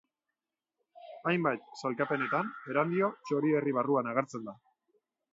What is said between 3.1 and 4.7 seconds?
Txorierri barruan agertzen da.